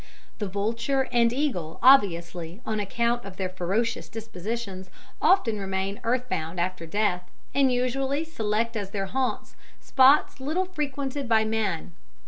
[0.39, 4.89] The vulture and eagle, obviously on account of their ferocious dispositions,
[5.21, 11.29] often remain earth bound after death, and usually select as their haunts, spots little frequented
[11.29, 11.91] by man.